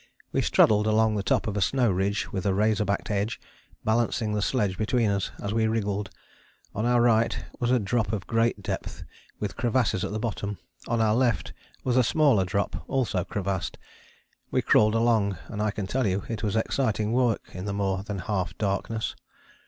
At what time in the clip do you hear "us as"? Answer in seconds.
5.11-5.53